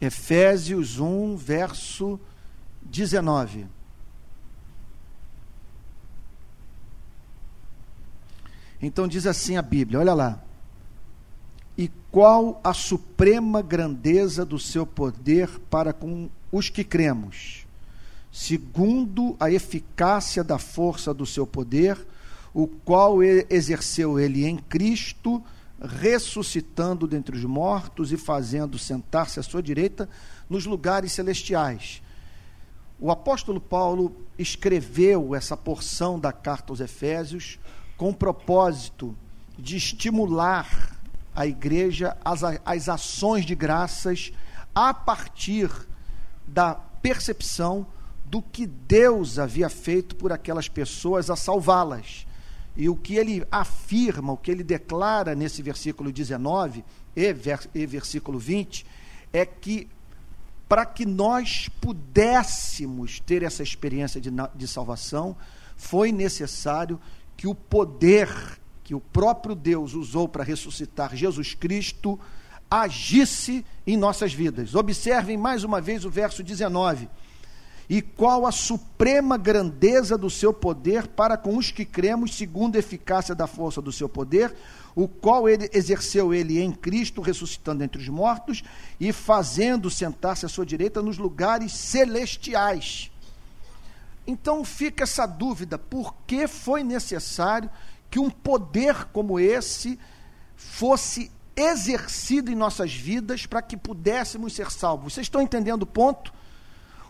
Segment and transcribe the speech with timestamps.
[0.00, 2.20] Efésios 1, verso
[2.82, 3.66] 19.
[8.80, 10.42] Então diz assim a Bíblia, olha lá.
[11.76, 17.66] E qual a suprema grandeza do seu poder para com os que cremos,
[18.32, 21.98] segundo a eficácia da força do seu poder,
[22.54, 25.42] o qual exerceu ele em Cristo,
[25.80, 30.08] ressuscitando dentre os mortos e fazendo sentar-se à sua direita
[30.48, 32.02] nos lugares celestiais.
[33.00, 37.58] O apóstolo Paulo escreveu essa porção da carta aos Efésios
[37.96, 39.16] com o propósito
[39.56, 40.96] de estimular
[41.34, 44.32] a igreja às, às ações de graças
[44.74, 45.70] a partir
[46.46, 47.86] da percepção
[48.24, 52.26] do que Deus havia feito por aquelas pessoas a salvá-las.
[52.78, 57.84] E o que ele afirma, o que ele declara nesse versículo 19 e, vers e
[57.84, 58.86] versículo 20,
[59.32, 59.88] é que
[60.68, 65.34] para que nós pudéssemos ter essa experiência de, de salvação,
[65.76, 67.00] foi necessário
[67.36, 68.28] que o poder
[68.84, 72.18] que o próprio Deus usou para ressuscitar Jesus Cristo
[72.70, 74.74] agisse em nossas vidas.
[74.74, 77.06] Observem mais uma vez o verso 19.
[77.88, 82.78] E qual a suprema grandeza do seu poder para com os que cremos, segundo a
[82.78, 84.54] eficácia da força do seu poder,
[84.94, 88.62] o qual ele exerceu ele em Cristo, ressuscitando entre os mortos
[89.00, 93.10] e fazendo sentar-se à sua direita nos lugares celestiais.
[94.26, 97.70] Então fica essa dúvida: por que foi necessário
[98.10, 99.98] que um poder como esse
[100.56, 105.14] fosse exercido em nossas vidas para que pudéssemos ser salvos.
[105.14, 106.32] Vocês estão entendendo o ponto?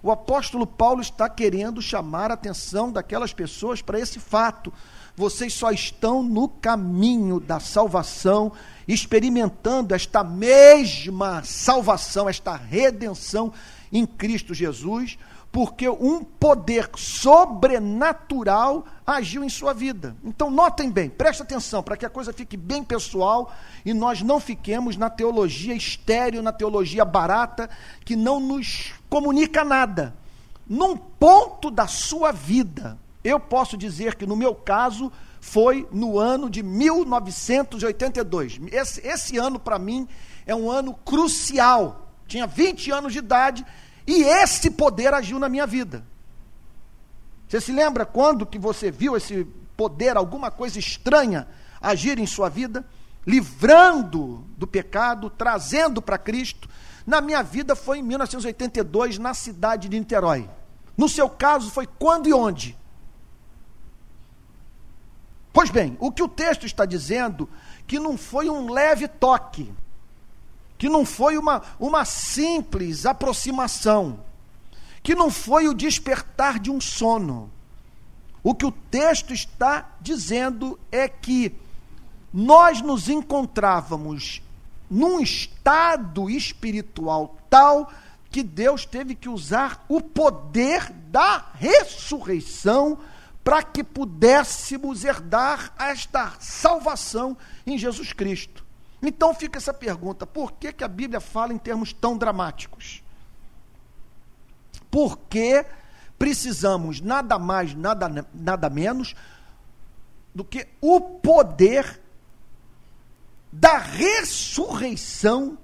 [0.02, 4.72] O apóstolo Paulo está querendo chamar a atenção daquelas pessoas para esse fato.
[5.16, 8.52] Vocês só estão no caminho da salvação,
[8.86, 13.52] experimentando esta mesma salvação, esta redenção
[13.92, 15.18] em Cristo Jesus,
[15.50, 20.14] porque um poder sobrenatural agiu em sua vida.
[20.22, 23.52] Então, notem bem, preste atenção, para que a coisa fique bem pessoal
[23.84, 27.68] e nós não fiquemos na teologia estéreo, na teologia barata,
[28.04, 30.14] que não nos comunica nada.
[30.68, 35.10] Num ponto da sua vida, eu posso dizer que no meu caso
[35.40, 38.60] foi no ano de 1982.
[38.70, 40.06] Esse, esse ano, para mim,
[40.46, 42.06] é um ano crucial.
[42.26, 43.64] Tinha 20 anos de idade
[44.08, 46.02] e esse poder agiu na minha vida.
[47.46, 49.44] Você se lembra quando que você viu esse
[49.76, 51.46] poder, alguma coisa estranha
[51.78, 52.86] agir em sua vida,
[53.26, 56.70] livrando do pecado, trazendo para Cristo?
[57.06, 60.48] Na minha vida foi em 1982, na cidade de Niterói.
[60.96, 62.78] No seu caso, foi quando e onde?
[65.52, 67.46] Pois bem, o que o texto está dizendo
[67.86, 69.70] que não foi um leve toque,
[70.78, 74.20] que não foi uma, uma simples aproximação,
[75.02, 77.50] que não foi o despertar de um sono.
[78.42, 81.52] O que o texto está dizendo é que
[82.32, 84.40] nós nos encontrávamos
[84.88, 87.92] num estado espiritual tal
[88.30, 92.98] que Deus teve que usar o poder da ressurreição
[93.42, 98.67] para que pudéssemos herdar esta salvação em Jesus Cristo.
[99.02, 103.02] Então fica essa pergunta: por que, que a Bíblia fala em termos tão dramáticos?
[104.90, 105.64] Porque
[106.18, 109.14] precisamos nada mais, nada, nada menos
[110.34, 112.00] do que o poder
[113.52, 115.58] da ressurreição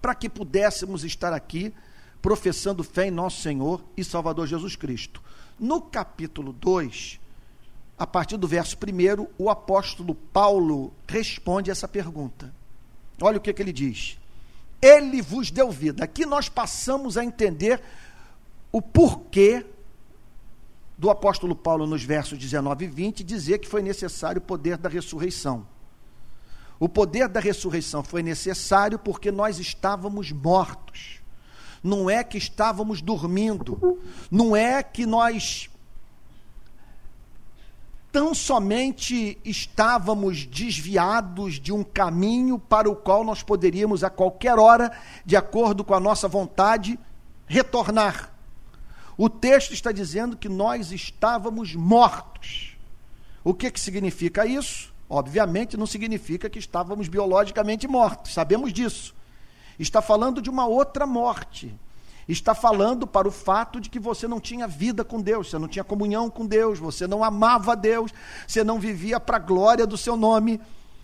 [0.00, 1.72] para que pudéssemos estar aqui
[2.20, 5.22] professando fé em nosso Senhor e Salvador Jesus Cristo.
[5.58, 7.20] No capítulo 2,
[7.98, 12.54] a partir do verso 1, o apóstolo Paulo responde essa pergunta.
[13.20, 14.16] Olha o que, que ele diz.
[14.80, 16.04] Ele vos deu vida.
[16.04, 17.82] Aqui nós passamos a entender
[18.70, 19.66] o porquê
[20.96, 24.88] do apóstolo Paulo, nos versos 19 e 20, dizer que foi necessário o poder da
[24.88, 25.66] ressurreição.
[26.78, 31.20] O poder da ressurreição foi necessário porque nós estávamos mortos.
[31.82, 34.00] Não é que estávamos dormindo.
[34.30, 35.68] Não é que nós
[38.10, 44.90] tão somente estávamos desviados de um caminho para o qual nós poderíamos a qualquer hora,
[45.24, 46.98] de acordo com a nossa vontade,
[47.46, 48.32] retornar.
[49.16, 52.76] O texto está dizendo que nós estávamos mortos.
[53.44, 54.92] O que, que significa isso?
[55.10, 59.14] Obviamente não significa que estávamos biologicamente mortos, sabemos disso.
[59.78, 61.74] Está falando de uma outra morte
[62.28, 65.66] está falando para o fato de que você não tinha vida com Deus, você não
[65.66, 68.12] tinha comunhão com Deus, você não amava Deus,
[68.46, 70.60] você não vivia para a glória do seu nome.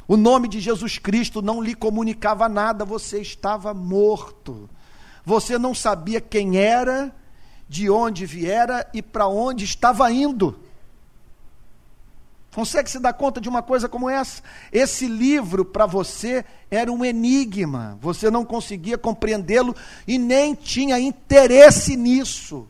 [0.07, 4.69] O nome de Jesus Cristo não lhe comunicava nada, você estava morto.
[5.25, 7.15] você não sabia quem era,
[7.67, 10.61] de onde viera e para onde estava indo.
[12.55, 14.41] Consegue se dar conta de uma coisa como essa?
[14.71, 19.75] Esse livro para você era um enigma, você não conseguia compreendê-lo
[20.07, 22.69] e nem tinha interesse nisso.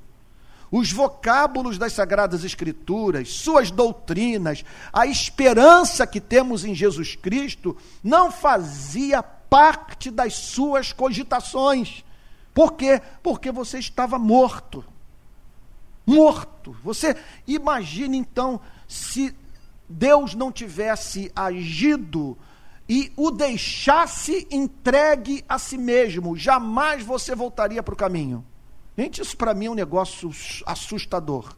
[0.71, 8.33] Os vocábulos das Sagradas Escrituras, suas doutrinas, a esperança que temos em Jesus Cristo, não
[8.33, 12.03] fazia parte das suas cogitações.
[12.55, 13.03] Por quê?
[13.23, 14.83] Porque você estava morto.
[16.07, 16.75] Morto.
[16.83, 17.15] Você
[17.47, 18.59] imagine então
[18.89, 19.35] se
[19.95, 22.37] Deus não tivesse agido
[22.89, 28.45] e o deixasse entregue a si mesmo, jamais você voltaria para o caminho.
[28.99, 30.31] Gente, isso para mim é um negócio
[30.67, 31.55] assustador.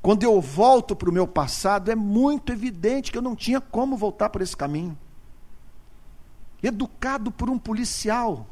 [0.00, 3.96] Quando eu volto para o meu passado, é muito evidente que eu não tinha como
[3.96, 4.96] voltar por esse caminho.
[6.62, 8.46] Educado por um policial.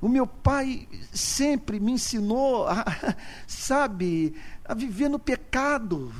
[0.00, 2.84] O meu pai sempre me ensinou, a,
[3.48, 6.12] sabe, a viver no pecado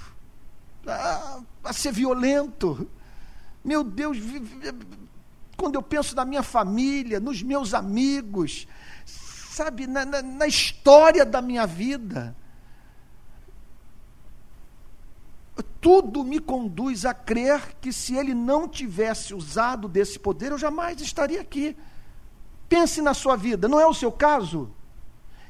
[0.88, 2.88] a, a ser violento.
[3.64, 4.18] Meu Deus,
[5.56, 8.66] quando eu penso na minha família, nos meus amigos,
[9.04, 12.36] sabe, na, na, na história da minha vida,
[15.80, 21.00] tudo me conduz a crer que se ele não tivesse usado desse poder, eu jamais
[21.00, 21.76] estaria aqui.
[22.68, 24.70] Pense na sua vida, não é o seu caso?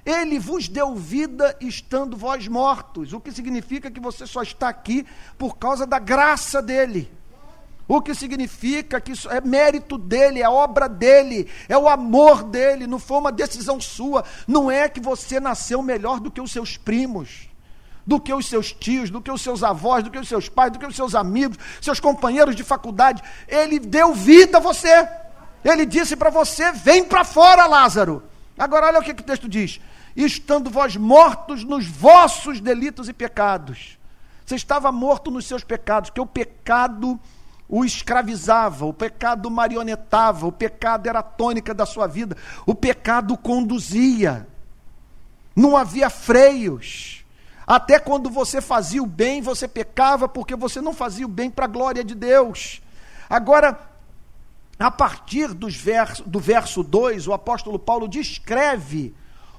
[0.08, 5.06] Ele vos deu vida estando vós mortos, o que significa que você só está aqui
[5.36, 7.12] por causa da graça dele.
[7.86, 12.86] O que significa que isso é mérito dele, é obra dele, é o amor dele,
[12.86, 14.24] não foi uma decisão sua.
[14.46, 17.50] Não é que você nasceu melhor do que os seus primos,
[18.06, 20.72] do que os seus tios, do que os seus avós, do que os seus pais,
[20.72, 23.22] do que os seus amigos, seus companheiros de faculdade.
[23.46, 25.06] Ele deu vida a você.
[25.62, 28.22] Ele disse para você: vem para fora, Lázaro.
[28.58, 29.80] Agora, olha o que, que o texto diz:
[30.24, 33.98] estando vós mortos nos vossos delitos e pecados.
[34.44, 37.20] Você estava morto nos seus pecados, que o pecado
[37.68, 43.36] o escravizava, o pecado marionetava, o pecado era a tônica da sua vida, o pecado
[43.36, 44.48] conduzia.
[45.54, 47.24] Não havia freios.
[47.66, 51.66] Até quando você fazia o bem, você pecava porque você não fazia o bem para
[51.66, 52.80] a glória de Deus.
[53.28, 53.78] Agora,
[54.78, 55.76] a partir dos
[56.24, 59.14] do verso 2, o apóstolo Paulo descreve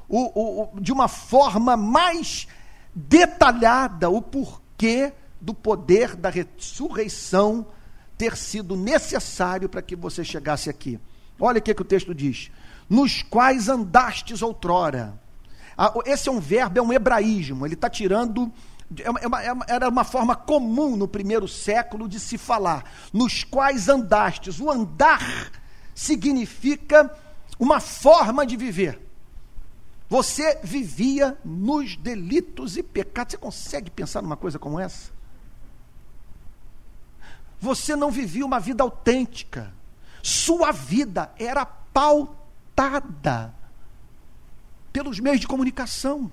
[0.09, 2.47] o, o, de uma forma mais
[2.93, 7.67] detalhada o porquê do poder da ressurreição
[8.17, 10.99] ter sido necessário para que você chegasse aqui.
[11.39, 12.51] Olha o que, que o texto diz:
[12.89, 15.17] nos quais andastes outrora.
[15.77, 18.51] Ah, esse é um verbo, é um hebraísmo, ele está tirando.
[18.97, 22.83] É uma, é uma, era uma forma comum no primeiro século de se falar.
[23.13, 24.59] Nos quais andastes.
[24.59, 25.51] O andar
[25.93, 27.15] significa
[27.59, 29.08] uma forma de viver.
[30.09, 33.33] Você vivia nos delitos e pecados.
[33.33, 35.11] Você consegue pensar numa coisa como essa?
[37.59, 39.71] Você não vivia uma vida autêntica.
[40.23, 43.53] Sua vida era pautada
[44.91, 46.31] pelos meios de comunicação,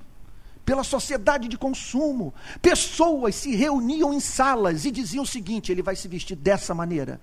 [0.65, 2.33] pela sociedade de consumo.
[2.63, 7.21] Pessoas se reuniam em salas e diziam o seguinte: ele vai se vestir dessa maneira.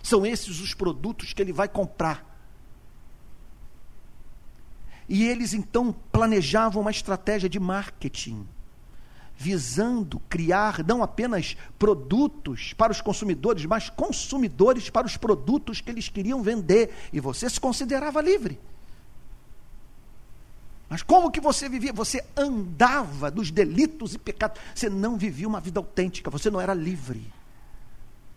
[0.00, 2.31] São esses os produtos que ele vai comprar.
[5.08, 8.46] E eles então planejavam uma estratégia de marketing,
[9.36, 16.08] visando criar não apenas produtos para os consumidores, mas consumidores para os produtos que eles
[16.08, 16.94] queriam vender.
[17.12, 18.58] E você se considerava livre.
[20.88, 21.92] Mas como que você vivia?
[21.92, 24.60] Você andava dos delitos e pecados.
[24.74, 27.32] Você não vivia uma vida autêntica, você não era livre.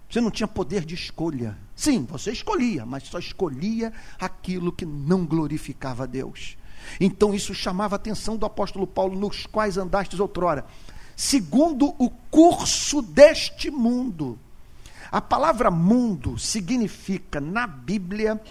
[0.10, 1.58] Você não tinha poder de escolha.
[1.76, 6.58] Sim, você escolhia, mas só escolhia aquilo que não glorificava a Deus.
[7.00, 10.66] Então isso chamava a atenção do apóstolo Paulo, nos quais andastes outrora,
[11.16, 14.40] segundo o curso deste mundo.
[15.12, 18.42] A palavra mundo significa, na Bíblia,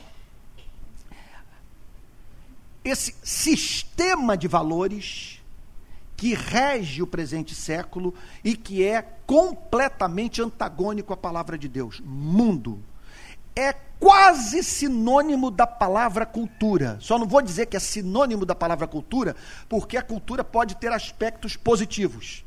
[2.84, 5.42] esse sistema de valores
[6.16, 12.00] que rege o presente século e que é completamente antagônico à palavra de Deus.
[12.04, 12.80] Mundo
[13.56, 16.98] é quase sinônimo da palavra cultura.
[17.00, 19.34] Só não vou dizer que é sinônimo da palavra cultura,
[19.68, 22.44] porque a cultura pode ter aspectos positivos.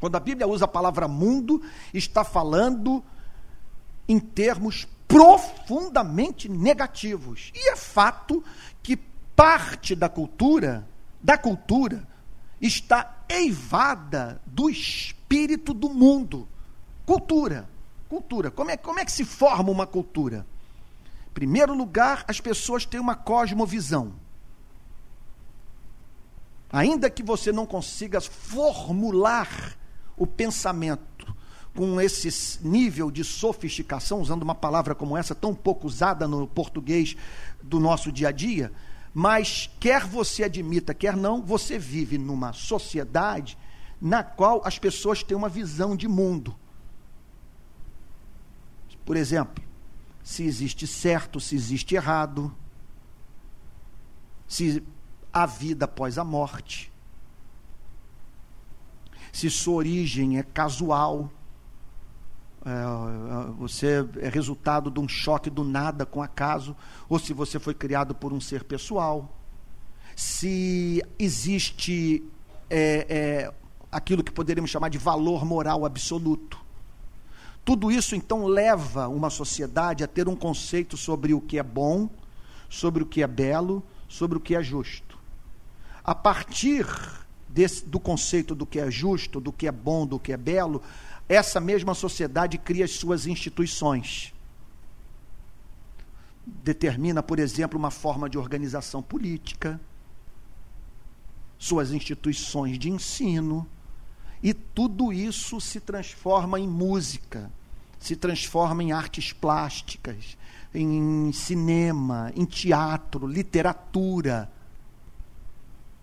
[0.00, 1.62] Quando a Bíblia usa a palavra mundo,
[1.92, 3.02] está falando
[4.08, 7.52] em termos profundamente negativos.
[7.54, 8.42] E é fato
[8.82, 10.86] que parte da cultura,
[11.22, 12.06] da cultura,
[12.60, 16.48] está eivada do espírito do mundo.
[17.06, 17.68] Cultura.
[18.14, 18.48] Cultura.
[18.48, 20.46] Como é, como é que se forma uma cultura?
[21.28, 24.12] Em primeiro lugar, as pessoas têm uma cosmovisão.
[26.70, 29.76] Ainda que você não consiga formular
[30.16, 31.34] o pensamento
[31.74, 37.16] com esse nível de sofisticação, usando uma palavra como essa, tão pouco usada no português
[37.60, 38.70] do nosso dia a dia,
[39.12, 43.58] mas quer você admita, quer não, você vive numa sociedade
[44.00, 46.54] na qual as pessoas têm uma visão de mundo.
[49.04, 49.62] Por exemplo,
[50.22, 52.54] se existe certo, se existe errado,
[54.48, 54.82] se
[55.32, 56.92] há vida após a morte,
[59.32, 61.30] se sua origem é casual,
[62.64, 66.74] é, você é resultado de um choque do nada com acaso,
[67.08, 69.36] ou se você foi criado por um ser pessoal,
[70.16, 72.24] se existe
[72.70, 73.54] é, é,
[73.92, 76.63] aquilo que poderíamos chamar de valor moral absoluto.
[77.64, 82.10] Tudo isso então leva uma sociedade a ter um conceito sobre o que é bom,
[82.68, 85.18] sobre o que é belo, sobre o que é justo.
[86.04, 86.86] A partir
[87.48, 90.82] desse, do conceito do que é justo, do que é bom, do que é belo,
[91.26, 94.34] essa mesma sociedade cria as suas instituições.
[96.44, 99.80] Determina, por exemplo, uma forma de organização política,
[101.58, 103.66] suas instituições de ensino,
[104.44, 107.50] e tudo isso se transforma em música,
[107.98, 110.36] se transforma em artes plásticas,
[110.74, 114.52] em cinema, em teatro, literatura.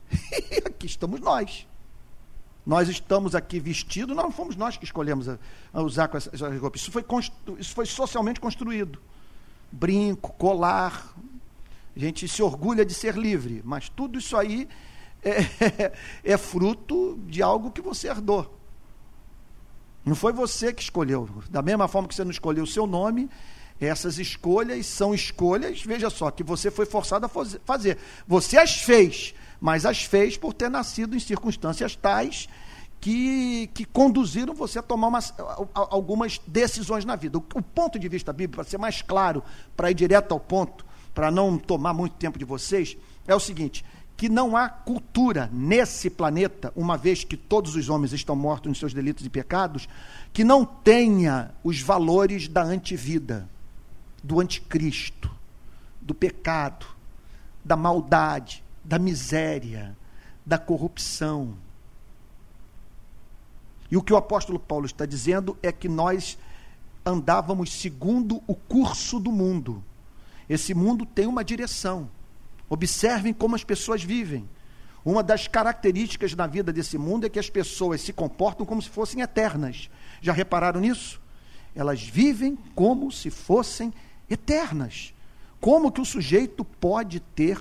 [0.51, 1.67] E aqui estamos nós.
[2.65, 5.37] Nós estamos aqui vestidos, não fomos nós que escolhemos a,
[5.71, 6.77] a usar com essa, essa roupa.
[6.77, 7.05] Isso foi,
[7.59, 8.99] isso foi socialmente construído.
[9.71, 11.15] Brinco, colar.
[11.95, 14.67] A gente se orgulha de ser livre, mas tudo isso aí
[15.23, 15.91] é,
[16.23, 18.57] é fruto de algo que você herdou.
[20.03, 21.29] Não foi você que escolheu.
[21.49, 23.29] Da mesma forma que você não escolheu o seu nome,
[23.79, 27.97] essas escolhas são escolhas, veja só, que você foi forçado a fazer.
[28.27, 32.47] Você as fez, mas as fez por ter nascido em circunstâncias tais
[32.99, 35.33] que, que conduziram você a tomar umas,
[35.73, 37.39] algumas decisões na vida.
[37.39, 39.43] O, o ponto de vista bíblico, para ser mais claro,
[39.75, 42.95] para ir direto ao ponto, para não tomar muito tempo de vocês,
[43.27, 43.83] é o seguinte:
[44.21, 48.77] que não há cultura nesse planeta, uma vez que todos os homens estão mortos nos
[48.77, 49.89] seus delitos e pecados,
[50.31, 53.49] que não tenha os valores da antivida,
[54.23, 55.27] do anticristo,
[55.99, 56.85] do pecado,
[57.65, 59.97] da maldade, da miséria,
[60.45, 61.55] da corrupção.
[63.89, 66.37] E o que o apóstolo Paulo está dizendo é que nós
[67.03, 69.83] andávamos segundo o curso do mundo.
[70.47, 72.07] Esse mundo tem uma direção
[72.71, 74.47] Observem como as pessoas vivem.
[75.03, 78.87] Uma das características na vida desse mundo é que as pessoas se comportam como se
[78.87, 79.89] fossem eternas.
[80.21, 81.19] Já repararam nisso?
[81.75, 83.93] Elas vivem como se fossem
[84.29, 85.13] eternas.
[85.59, 87.59] Como que o sujeito pode ter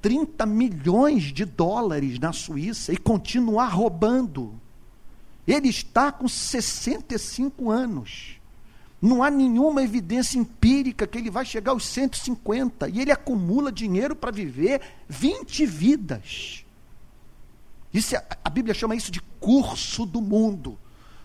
[0.00, 4.60] 30 milhões de dólares na Suíça e continuar roubando?
[5.46, 8.41] Ele está com 65 anos.
[9.02, 14.14] Não há nenhuma evidência empírica que ele vai chegar aos 150 e ele acumula dinheiro
[14.14, 16.64] para viver 20 vidas.
[17.92, 20.78] Isso é, a Bíblia chama isso de curso do mundo.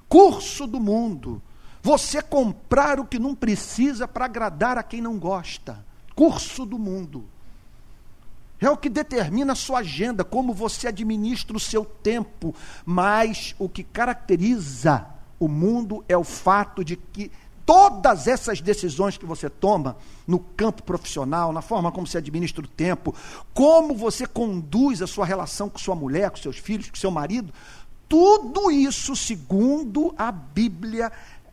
[0.09, 1.39] Curso do mundo.
[1.83, 5.85] Você comprar o que não precisa para agradar a quem não gosta.
[6.15, 7.25] Curso do mundo.
[8.59, 12.55] É o que determina a sua agenda, como você administra o seu tempo.
[12.83, 15.05] Mas o que caracteriza
[15.39, 17.31] o mundo é o fato de que
[17.67, 22.67] todas essas decisões que você toma no campo profissional, na forma como você administra o
[22.67, 23.13] tempo,
[23.53, 27.53] como você conduz a sua relação com sua mulher, com seus filhos, com seu marido,
[28.07, 31.11] tudo isso, segundo a Bíblia,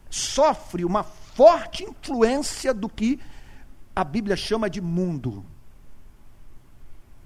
[0.08, 3.18] sofre uma forte influência do que
[3.96, 5.44] a Bíblia chama de mundo.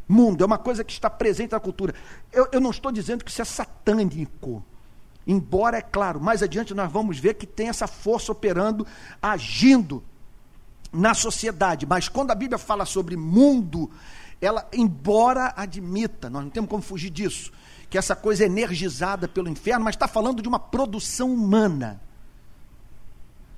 [0.08, 1.94] Mundo é uma coisa que está presente na cultura.
[2.32, 4.64] Eu, eu não estou dizendo que isso é satânico.
[5.28, 8.86] Embora, é claro, mais adiante nós vamos ver que tem essa força operando,
[9.20, 10.02] agindo
[10.90, 11.84] na sociedade.
[11.84, 13.90] Mas quando a Bíblia fala sobre mundo,
[14.40, 17.52] ela, embora admita, nós não temos como fugir disso,
[17.90, 22.00] que essa coisa é energizada pelo inferno, mas está falando de uma produção humana.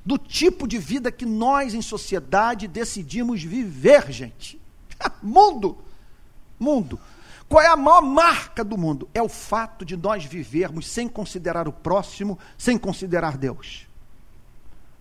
[0.05, 4.61] Do tipo de vida que nós em sociedade decidimos viver, gente.
[5.23, 5.79] mundo.
[6.59, 6.99] Mundo.
[7.51, 9.09] Qual é a maior marca do mundo?
[9.13, 13.89] É o fato de nós vivermos sem considerar o próximo, sem considerar Deus.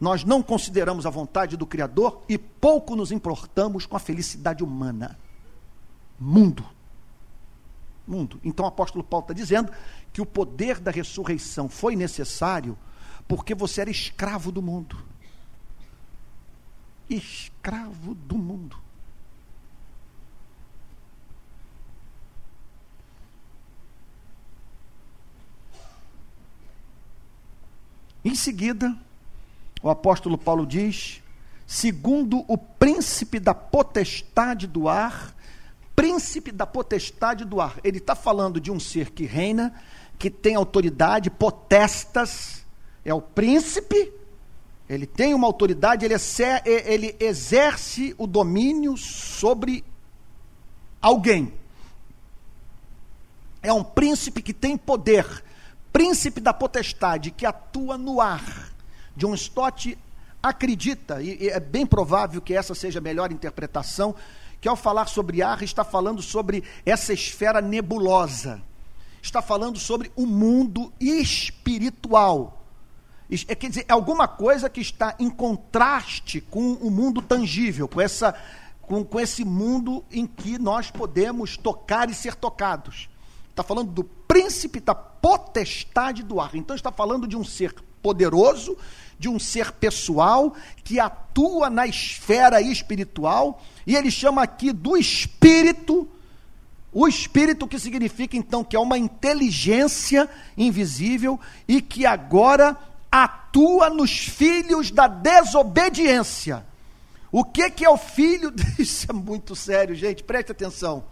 [0.02, 5.16] Nós não consideramos a vontade do Criador e pouco nos importamos com a felicidade humana.
[6.20, 6.66] Mundo.
[8.08, 8.40] Mundo.
[8.44, 9.72] Então o apóstolo Paulo está dizendo
[10.12, 12.76] que o poder da ressurreição foi necessário
[13.28, 14.98] porque você era escravo do mundo.
[17.08, 18.89] Escravo do mundo.
[28.24, 28.96] Em seguida,
[29.82, 31.22] o apóstolo Paulo diz:
[31.66, 35.36] segundo o príncipe da potestade do ar,
[35.96, 37.78] príncipe da potestade do ar.
[37.84, 39.74] Ele está falando de um ser que reina,
[40.18, 42.66] que tem autoridade, potestas,
[43.04, 44.12] é o príncipe,
[44.90, 46.16] ele tem uma autoridade, ele,
[46.66, 49.84] ele exerce o domínio sobre
[51.02, 51.54] alguém.
[53.62, 55.44] É um príncipe que tem poder,
[55.92, 58.72] príncipe da potestade, que atua no ar.
[59.16, 59.98] John Stott
[60.42, 64.16] acredita, e é bem provável que essa seja a melhor interpretação,
[64.62, 68.62] que ao falar sobre ar, está falando sobre essa esfera nebulosa.
[69.22, 72.66] Está falando sobre o mundo espiritual.
[73.48, 78.02] É, quer dizer, é alguma coisa que está em contraste com o mundo tangível, com,
[78.02, 78.34] essa,
[78.82, 83.10] com, com esse mundo em que nós podemos tocar e ser tocados.
[83.60, 86.56] Está falando do príncipe da potestade do ar.
[86.56, 88.78] Então está falando de um ser poderoso,
[89.20, 96.08] de um ser pessoal que atua na esfera espiritual, e ele chama aqui do espírito,
[96.94, 101.38] o espírito que significa então que é uma inteligência invisível
[101.68, 102.78] e que agora
[103.12, 106.66] atua nos filhos da desobediência.
[107.30, 108.54] O que, que é o filho?
[108.80, 111.04] Isso é muito sério, gente, preste atenção.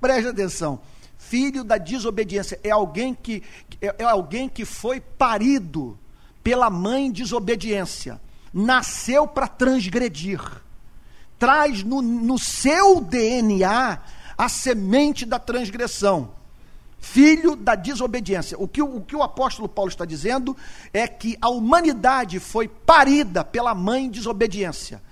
[0.00, 0.80] Preste atenção
[1.28, 3.42] filho da desobediência, é alguém que
[3.80, 5.98] é, é alguém que foi parido
[6.42, 8.20] pela mãe desobediência,
[8.52, 10.40] nasceu para transgredir,
[11.38, 13.98] traz no, no seu DNA
[14.36, 16.30] a semente da transgressão
[17.02, 18.56] filho da desobediência.
[18.56, 20.56] O que o, que o apóstolo Paulo está dizendo
[20.92, 25.02] é que a humanidade foi parida pela mãe desobediência.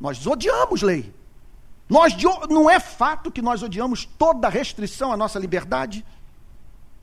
[0.00, 1.14] Nós odiamos lei.
[1.92, 2.14] Nós
[2.48, 6.02] não é fato que nós odiamos toda restrição à nossa liberdade.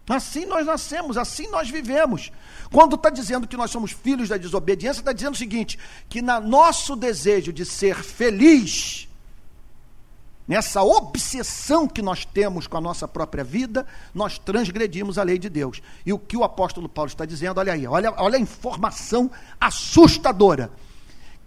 [0.10, 2.32] Assim nós nascemos, assim nós vivemos.
[2.72, 5.78] Quando está dizendo que nós somos filhos da desobediência, está dizendo o seguinte:
[6.10, 9.08] que na nosso desejo de ser feliz,
[10.48, 15.50] nessa obsessão que nós temos com a nossa própria vida, nós transgredimos a lei de
[15.50, 15.84] Deus.
[16.04, 19.30] E o que o apóstolo Paulo está dizendo, olha aí, olha, olha a informação
[19.62, 20.72] assustadora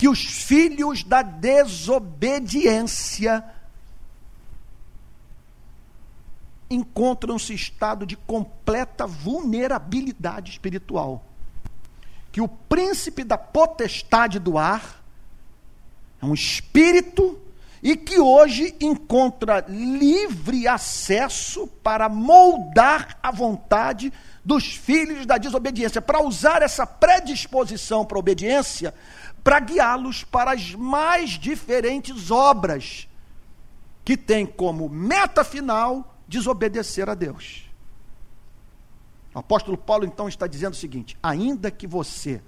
[0.02, 3.44] que os filhos da desobediência
[6.68, 11.24] encontram-se em estado de completa vulnerabilidade espiritual.
[12.32, 15.00] Que o príncipe da potestade do ar
[16.20, 17.40] é um espírito
[17.80, 24.12] e que hoje encontra livre acesso para moldar a vontade
[24.44, 28.92] dos filhos da desobediência, para usar essa predisposição para a obediência
[29.42, 33.08] para guiá-los para as mais diferentes obras,
[34.04, 37.70] que tem como meta final desobedecer a Deus.
[39.34, 42.42] O apóstolo Paulo então está dizendo o seguinte: ainda que você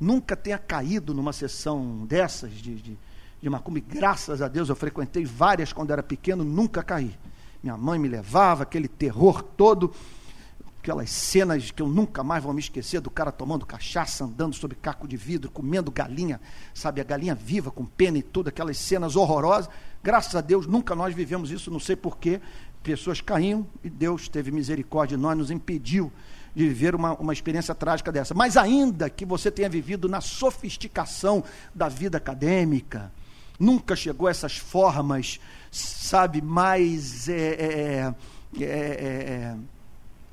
[0.00, 2.98] nunca tenha caído numa sessão dessas de, de,
[3.40, 7.16] de macumba, graças a Deus eu frequentei várias quando era pequeno, nunca caí.
[7.62, 9.94] Minha mãe me levava, aquele terror todo
[10.82, 14.76] aquelas cenas que eu nunca mais vou me esquecer do cara tomando cachaça, andando sobre
[14.76, 16.40] caco de vidro, comendo galinha,
[16.74, 19.70] sabe, a galinha viva com pena e tudo, aquelas cenas horrorosas.
[20.02, 22.40] Graças a Deus nunca nós vivemos isso, não sei porquê.
[22.82, 26.12] Pessoas caíam e Deus teve misericórdia de nós, nos impediu
[26.52, 28.34] de viver uma, uma experiência trágica dessa.
[28.34, 33.12] Mas ainda que você tenha vivido na sofisticação da vida acadêmica,
[33.56, 35.38] nunca chegou a essas formas,
[35.70, 37.28] sabe, mais.
[37.28, 38.12] É,
[38.60, 39.56] é, é,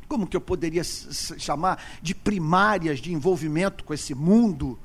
[0.09, 4.77] como que eu poderia chamar, de primárias de envolvimento com esse mundo,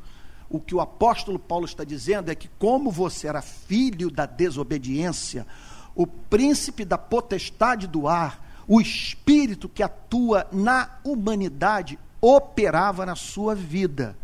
[0.50, 5.46] o que o apóstolo Paulo está dizendo é que, como você era filho da desobediência,
[5.94, 13.54] o príncipe da potestade do ar, o espírito que atua na humanidade, operava na sua
[13.54, 14.16] vida.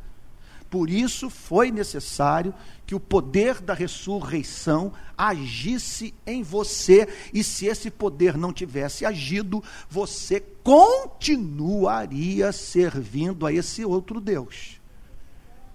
[0.71, 2.55] Por isso foi necessário
[2.87, 9.63] que o poder da ressurreição agisse em você, e se esse poder não tivesse agido,
[9.89, 14.81] você continuaria servindo a esse outro Deus,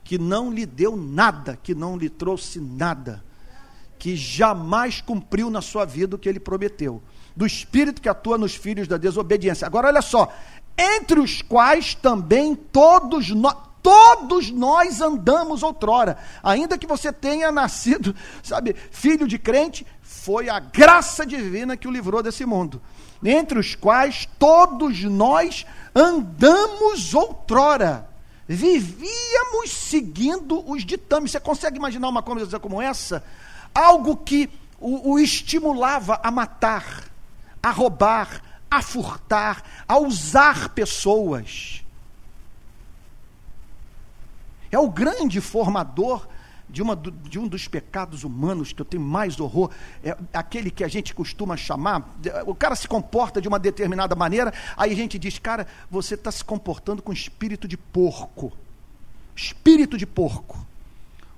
[0.03, 3.21] que não lhe deu nada, que não lhe trouxe nada,
[3.99, 7.03] que jamais cumpriu na sua vida o que ele prometeu.
[7.35, 9.67] Do espírito que atua nos filhos da desobediência.
[9.67, 10.33] Agora, olha só,
[10.77, 13.55] entre os quais também todos nós
[13.85, 20.57] Todos nós andamos outrora, ainda que você tenha nascido, sabe, filho de crente, foi a
[20.57, 22.81] graça divina que o livrou desse mundo,
[23.23, 28.09] entre os quais todos nós andamos outrora,
[28.47, 31.29] vivíamos seguindo os ditames.
[31.29, 33.23] Você consegue imaginar uma coisa como essa?
[33.71, 37.03] Algo que o, o estimulava a matar,
[37.61, 41.84] a roubar, a furtar, a usar pessoas
[44.75, 46.27] é o grande formador
[46.69, 49.71] de, uma, de um dos pecados humanos que eu tenho mais horror,
[50.03, 54.53] é aquele que a gente costuma chamar, o cara se comporta de uma determinada maneira,
[54.75, 58.51] aí a gente diz, cara, você está se comportando com espírito de porco.
[59.35, 60.65] Espírito de porco.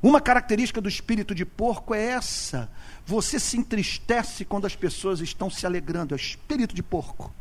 [0.01, 2.69] Uma característica do espírito de porco é essa.
[3.05, 6.13] Você se entristece quando as pessoas estão se alegrando.
[6.13, 7.33] É o espírito de porco.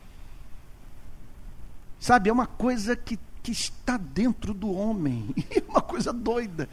[2.00, 5.32] Sabe, é uma coisa que, que está dentro do homem.
[5.54, 6.68] É uma coisa doida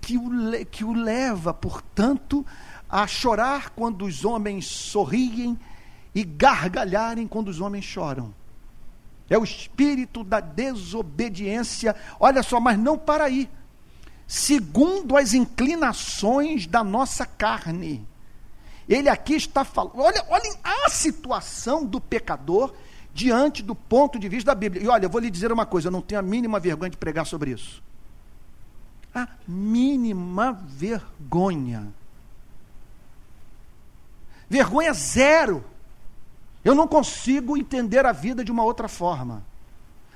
[0.00, 0.30] que o,
[0.70, 2.46] que o leva, portanto,
[2.88, 5.58] a chorar quando os homens sorriem
[6.14, 8.34] e gargalharem quando os homens choram.
[9.28, 11.94] É o espírito da desobediência.
[12.18, 13.46] Olha só, mas não para aí.
[14.26, 18.08] Segundo as inclinações da nossa carne.
[18.88, 19.98] Ele aqui está falando.
[19.98, 22.72] Olha, olhem a situação do pecador
[23.18, 24.82] diante do ponto de vista da Bíblia.
[24.84, 26.96] E olha, eu vou lhe dizer uma coisa: eu não tenho a mínima vergonha de
[26.96, 27.82] pregar sobre isso
[29.14, 31.88] a mínima vergonha.
[34.48, 35.64] Vergonha zero.
[36.64, 39.42] Eu não consigo entender a vida de uma outra forma.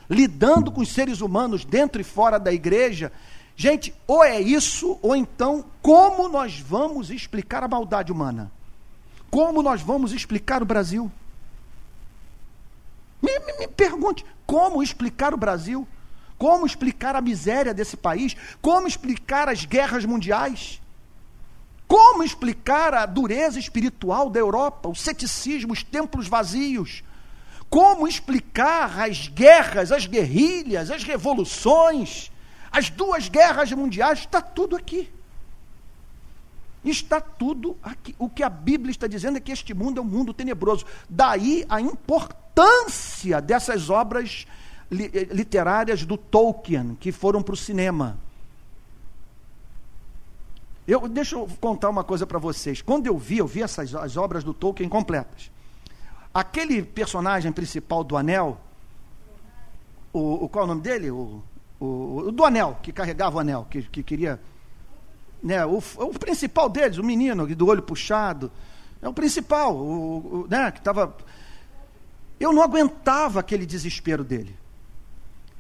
[0.08, 3.12] Lidando com os seres humanos dentro e fora da igreja,
[3.56, 8.50] gente, ou é isso, ou então como nós vamos explicar a maldade humana?
[9.30, 11.10] Como nós vamos explicar o Brasil?
[13.22, 15.86] Me, me, me pergunte, como explicar o Brasil?
[16.36, 18.36] Como explicar a miséria desse país?
[18.60, 20.82] Como explicar as guerras mundiais?
[21.86, 27.04] Como explicar a dureza espiritual da Europa, o ceticismo, os templos vazios?
[27.70, 32.32] Como explicar as guerras, as guerrilhas, as revoluções,
[32.70, 34.20] as duas guerras mundiais?
[34.20, 35.12] Está tudo aqui.
[36.84, 38.14] Está tudo aqui.
[38.18, 40.84] O que a Bíblia está dizendo é que este mundo é um mundo tenebroso.
[41.08, 44.46] Daí a importância dessas obras
[44.90, 48.18] eh, literárias do Tolkien que foram para o cinema.
[50.86, 52.82] Eu, deixa eu contar uma coisa para vocês.
[52.82, 55.50] Quando eu vi, eu vi essas as obras do Tolkien completas.
[56.34, 58.58] Aquele personagem principal do Anel,
[60.12, 61.10] o, o qual é o nome dele?
[61.10, 61.42] O,
[61.78, 61.86] o,
[62.26, 64.40] o, do Anel, que carregava o anel, que, que queria.
[65.42, 68.50] Né, o, o principal deles, o menino do olho puxado,
[69.00, 71.16] é o principal, o, o né, que estava.
[72.38, 74.56] Eu não aguentava aquele desespero dele.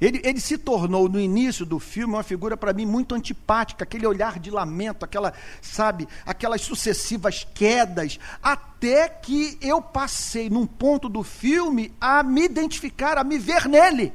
[0.02, 4.04] Ele, ele se tornou, no início do filme, uma figura para mim muito antipática, aquele
[4.04, 11.22] olhar de lamento, aquela, sabe, aquelas sucessivas quedas, até que eu passei num ponto do
[11.22, 14.12] filme a me identificar, a me ver nele.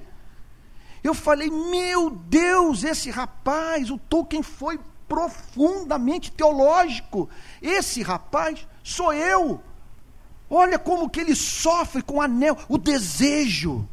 [1.01, 7.29] Eu falei, meu Deus, esse rapaz, o Tolkien foi profundamente teológico.
[7.61, 9.61] Esse rapaz sou eu.
[10.49, 13.87] Olha como que ele sofre com o anel, o desejo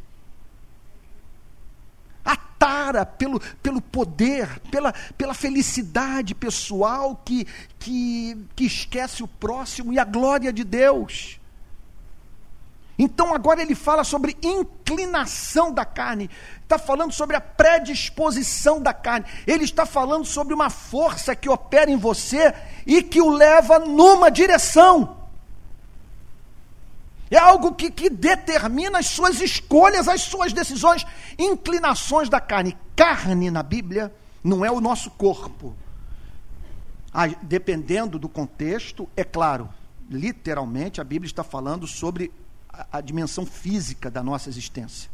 [2.24, 7.46] a tara pelo, pelo poder, pela, pela felicidade pessoal que,
[7.78, 11.38] que, que esquece o próximo e a glória de Deus.
[12.98, 16.30] Então agora ele fala sobre inclinação da carne,
[16.62, 21.90] está falando sobre a predisposição da carne, ele está falando sobre uma força que opera
[21.90, 22.54] em você
[22.86, 25.16] e que o leva numa direção.
[27.30, 31.04] É algo que, que determina as suas escolhas, as suas decisões,
[31.36, 32.76] inclinações da carne.
[32.94, 35.74] Carne na Bíblia não é o nosso corpo.
[37.12, 39.68] Ah, dependendo do contexto, é claro,
[40.08, 42.30] literalmente a Bíblia está falando sobre
[42.92, 45.10] a, a dimensão física da nossa existência.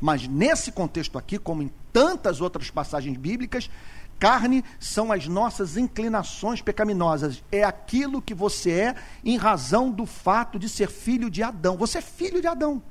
[0.00, 3.70] Mas nesse contexto aqui, como em tantas outras passagens bíblicas,
[4.18, 7.42] Carne são as nossas inclinações pecaminosas.
[7.50, 11.76] É aquilo que você é em razão do fato de ser filho de Adão.
[11.76, 12.82] Você é filho de Adão.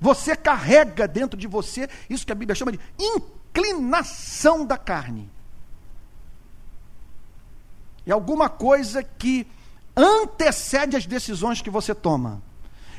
[0.00, 5.30] Você carrega dentro de você isso que a Bíblia chama de inclinação da carne.
[8.06, 9.46] É alguma coisa que
[9.96, 12.42] antecede as decisões que você toma.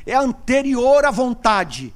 [0.06, 1.94] É anterior à vontade.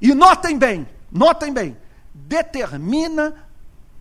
[0.00, 1.76] E notem bem, notem bem,
[2.14, 3.34] determina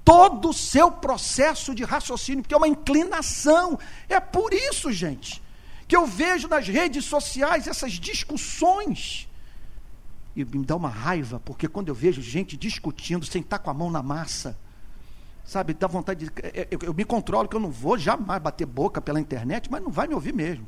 [0.04, 3.78] todo o seu processo de raciocínio, porque é uma inclinação.
[4.08, 5.42] É por isso, gente,
[5.88, 9.30] que eu vejo nas redes sociais essas discussões.
[10.36, 13.74] E me dá uma raiva, porque quando eu vejo gente discutindo sem estar com a
[13.74, 14.58] mão na massa,
[15.50, 16.32] sabe, dá vontade de.
[16.72, 19.90] Eu, eu me controlo que eu não vou jamais bater boca pela internet, mas não
[19.90, 20.68] vai me ouvir mesmo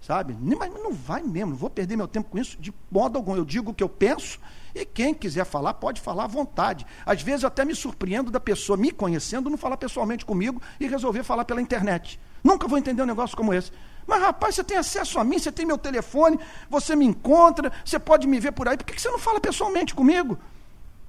[0.00, 0.34] sabe?
[0.40, 3.36] Mas não vai mesmo, não vou perder meu tempo com isso de modo algum.
[3.36, 4.38] Eu digo o que eu penso
[4.74, 6.86] e quem quiser falar pode falar à vontade.
[7.04, 10.86] Às vezes eu até me surpreendo da pessoa me conhecendo não falar pessoalmente comigo e
[10.86, 12.18] resolver falar pela internet.
[12.42, 13.70] Nunca vou entender um negócio como esse.
[14.06, 17.98] Mas rapaz, você tem acesso a mim, você tem meu telefone, você me encontra, você
[17.98, 20.38] pode me ver por aí, por que você não fala pessoalmente comigo?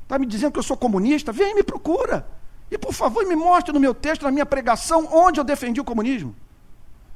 [0.03, 1.31] Está me dizendo que eu sou comunista?
[1.31, 2.27] Vem e me procura.
[2.71, 5.83] E por favor, me mostre no meu texto, na minha pregação, onde eu defendi o
[5.83, 6.33] comunismo.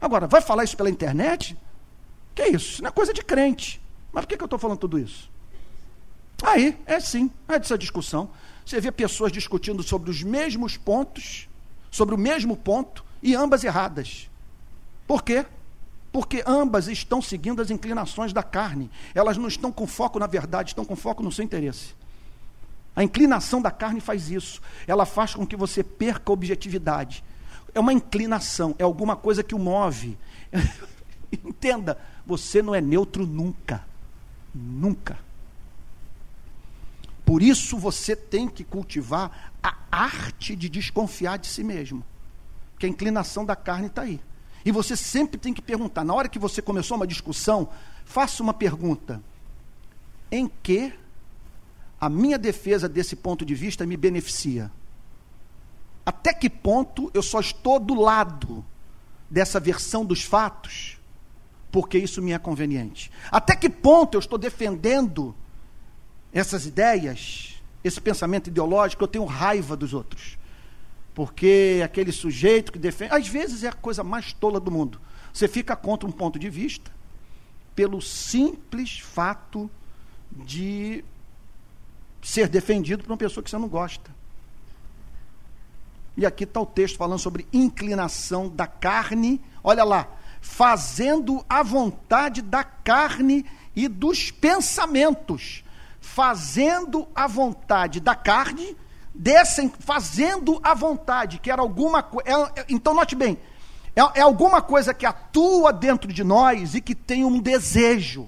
[0.02, 1.58] Agora, vai falar isso pela internet?
[2.36, 2.74] Que é isso?
[2.74, 3.82] Isso não é coisa de crente.
[4.12, 5.32] Mas por que, que eu estou falando tudo isso?
[6.44, 8.30] Aí, é sim, é dessa discussão.
[8.66, 11.48] Você vê pessoas discutindo sobre os mesmos pontos,
[11.90, 14.30] sobre o mesmo ponto, e ambas erradas.
[15.08, 15.46] Por quê?
[16.12, 18.92] Porque ambas estão seguindo as inclinações da carne.
[19.14, 21.96] Elas não estão com foco na verdade, estão com foco no seu interesse.
[22.96, 24.62] A inclinação da carne faz isso.
[24.88, 27.24] Ela faz com que você perca a objetividade.
[27.74, 30.18] É uma inclinação, é alguma coisa que o move.
[31.44, 33.86] Entenda, você não é neutro nunca.
[34.54, 35.20] Nunca.
[37.26, 42.06] Por isso você tem que cultivar a arte de desconfiar de si mesmo.
[42.72, 44.22] Porque a inclinação da carne está aí.
[44.64, 47.70] E você sempre tem que perguntar, na hora que você começou uma discussão,
[48.06, 49.22] faça uma pergunta:
[50.32, 50.94] em que
[52.06, 54.72] a minha defesa desse ponto de vista me beneficia?
[56.06, 58.64] Até que ponto eu só estou do lado
[59.30, 61.00] dessa versão dos fatos
[61.72, 63.12] porque isso me é conveniente?
[63.32, 65.36] Até que ponto eu estou defendendo
[66.32, 70.38] essas ideias, esse pensamento ideológico, eu tenho raiva dos outros?
[71.14, 73.16] Porque aquele sujeito que defende.
[73.16, 75.02] Às vezes é a coisa mais tola do mundo.
[75.34, 76.92] Você fica contra um ponto de vista
[77.76, 79.70] pelo simples fato
[80.32, 81.04] de
[82.26, 84.10] ser defendido por uma pessoa que você não gosta.
[86.18, 89.40] E aqui está o texto falando sobre inclinação da carne.
[89.64, 90.08] Olha lá,
[90.42, 95.64] fazendo a vontade da carne e dos pensamentos.
[96.02, 98.76] Fazendo a vontade da carne
[99.14, 102.28] descem fazendo a vontade, que era alguma coisa.
[102.28, 103.38] É, é, então, note bem,
[103.96, 108.28] é, é alguma coisa que atua dentro de nós e que tem um desejo.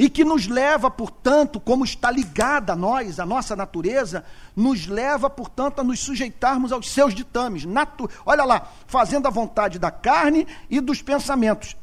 [0.00, 4.24] E que nos leva, portanto, como está ligada a nós, a nossa natureza,
[4.56, 7.66] nos leva, portanto, a nos sujeitarmos aos seus ditames.
[7.66, 11.76] Natu Olha lá, fazendo a vontade da carne e dos pensamentos.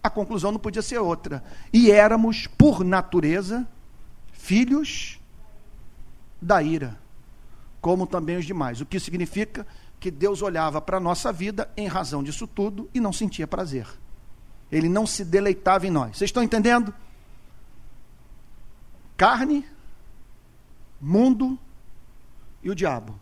[0.00, 1.42] A conclusão não podia ser outra.
[1.72, 3.66] E éramos, por natureza,
[4.32, 5.18] filhos
[6.40, 6.96] da ira
[7.86, 8.80] como também os demais.
[8.80, 9.64] O que significa
[10.00, 13.86] que Deus olhava para a nossa vida em razão disso tudo e não sentia prazer.
[14.72, 16.16] Ele não se deleitava em nós.
[16.16, 16.92] Vocês estão entendendo?
[19.16, 19.66] Carne,
[21.00, 21.58] mundo
[22.62, 23.18] e o diabo.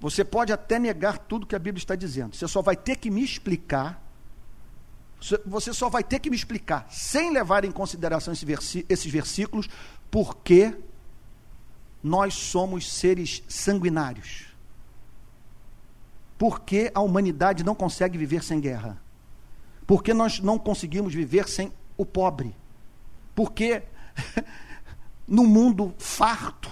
[0.00, 2.36] Você pode até negar tudo que a Bíblia está dizendo.
[2.36, 4.00] Você só vai ter que me explicar
[5.44, 9.68] você só vai ter que me explicar, sem levar em consideração esse esses versículos,
[10.10, 10.74] por que
[12.02, 14.46] nós somos seres sanguinários.
[16.38, 19.02] Por que a humanidade não consegue viver sem guerra?
[19.88, 22.54] Por que nós não conseguimos viver sem o pobre?
[23.34, 23.84] Porque
[25.26, 26.70] no mundo farto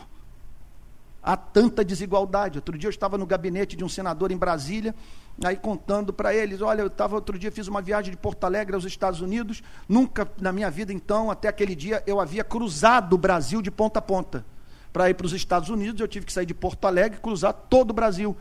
[1.22, 2.59] há tanta desigualdade.
[2.59, 4.94] Outro dia eu estava no gabinete de um senador em Brasília
[5.42, 8.74] aí contando para eles, olha, eu estava outro dia, fiz uma viagem de Porto Alegre
[8.74, 13.18] aos Estados Unidos, nunca na minha vida, então, até aquele dia, eu havia cruzado o
[13.18, 14.44] Brasil de ponta a ponta.
[14.92, 17.92] Para ir para os Estados Unidos, eu tive que sair de Porto Alegre cruzar todo
[17.92, 18.37] o Brasil.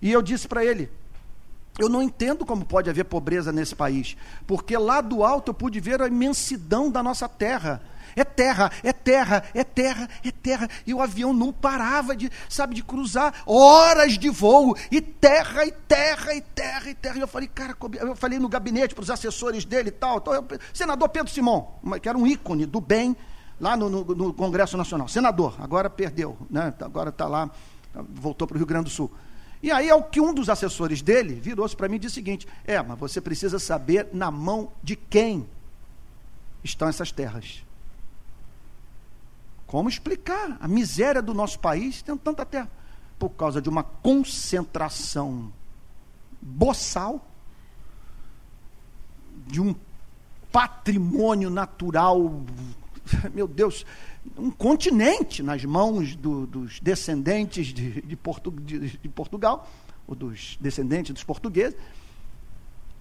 [0.00, 0.88] E eu disse para ele,
[1.78, 5.80] eu não entendo como pode haver pobreza nesse país, porque lá do alto eu pude
[5.80, 7.82] ver a imensidão da nossa terra.
[8.16, 10.68] É terra, é terra, é terra, é terra.
[10.84, 15.70] E o avião não parava de, sabe, de cruzar horas de voo, e terra, e
[15.70, 17.16] terra, e terra, e terra.
[17.18, 20.22] E eu falei, cara, eu falei no gabinete para os assessores dele e tal.
[20.74, 23.16] Senador Pedro Simão, que era um ícone do bem
[23.60, 25.06] lá no, no, no Congresso Nacional.
[25.06, 26.74] Senador, agora perdeu, né?
[26.80, 27.48] agora está lá,
[27.94, 29.10] voltou para o Rio Grande do Sul.
[29.62, 32.14] E aí é o que um dos assessores dele virou-se para mim e disse o
[32.14, 35.46] seguinte: é, mas você precisa saber na mão de quem
[36.64, 37.62] estão essas terras.
[39.66, 42.70] Como explicar a miséria do nosso país tendo tanta terra?
[43.18, 45.52] Por causa de uma concentração
[46.40, 47.24] boçal,
[49.46, 49.74] de um
[50.50, 52.42] patrimônio natural,
[53.34, 53.84] meu Deus,
[54.36, 59.68] um continente nas mãos do, dos descendentes de, de, Portu, de, de Portugal,
[60.06, 61.78] ou dos descendentes dos portugueses,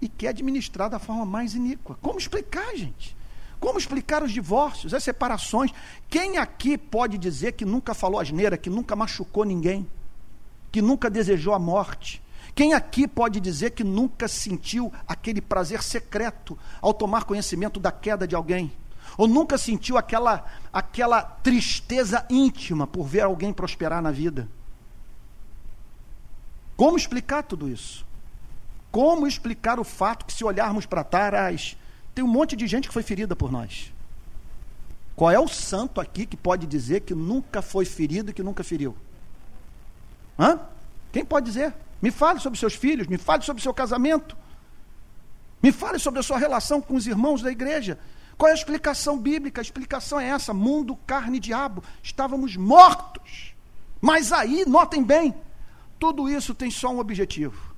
[0.02, 1.98] e que é administrado da forma mais iníqua.
[2.02, 3.18] Como explicar, gente?
[3.60, 5.72] Como explicar os divórcios, as separações?
[6.10, 9.86] Quem aqui pode dizer que nunca falou asneira, que nunca machucou ninguém,
[10.72, 12.22] que nunca desejou a morte?
[12.56, 18.28] Quem aqui pode dizer que nunca sentiu aquele prazer secreto ao tomar conhecimento da queda
[18.28, 18.72] de alguém?
[19.20, 24.48] Ou nunca sentiu aquela, aquela tristeza íntima por ver alguém prosperar na vida?
[26.78, 28.06] Como explicar tudo isso?
[28.90, 31.76] Como explicar o fato que, se olharmos para trás,
[32.16, 33.92] tem um monte de gente que foi ferida por nós.
[35.18, 38.64] Qual é o santo aqui que pode dizer que nunca foi ferido e que nunca
[38.64, 38.96] feriu?
[40.40, 40.62] Hã?
[41.12, 41.76] Quem pode dizer?
[42.02, 44.38] Me fale sobre seus filhos, me fale sobre seu casamento.
[45.62, 48.00] Me fale sobre a sua relação com os irmãos da igreja.
[48.40, 49.60] Qual é a explicação bíblica?
[49.60, 51.84] A explicação é essa: mundo, carne e diabo.
[52.02, 53.54] Estávamos mortos.
[54.00, 55.36] Mas aí, notem bem,
[56.00, 57.76] tudo isso tem só um objetivo: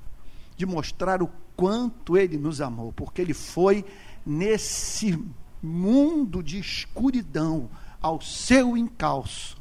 [0.56, 3.84] de mostrar o quanto ele nos amou, porque ele foi
[4.24, 5.20] nesse
[5.64, 7.68] mundo de escuridão
[8.00, 9.60] ao seu encalço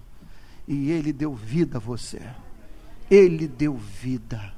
[0.68, 2.20] e ele deu vida a você.
[3.10, 4.52] Ele deu vida.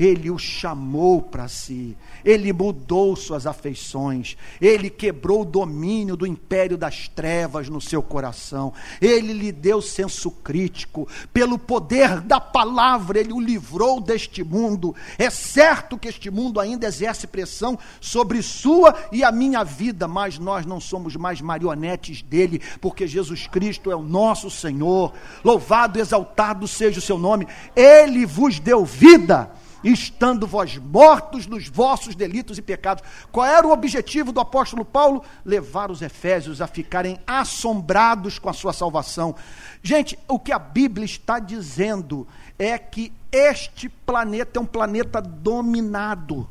[0.00, 6.78] Ele o chamou para si, ele mudou suas afeições, ele quebrou o domínio do império
[6.78, 13.30] das trevas no seu coração, ele lhe deu senso crítico, pelo poder da palavra, ele
[13.30, 14.96] o livrou deste mundo.
[15.18, 20.38] É certo que este mundo ainda exerce pressão sobre sua e a minha vida, mas
[20.38, 25.12] nós não somos mais marionetes dele, porque Jesus Cristo é o nosso Senhor.
[25.44, 29.50] Louvado exaltado seja o seu nome, ele vos deu vida
[29.82, 33.02] estando vós mortos nos vossos delitos e pecados.
[33.32, 35.24] Qual era o objetivo do apóstolo Paulo?
[35.44, 39.34] Levar os efésios a ficarem assombrados com a sua salvação.
[39.82, 42.26] Gente, o que a Bíblia está dizendo
[42.58, 46.48] é que este planeta é um planeta dominado.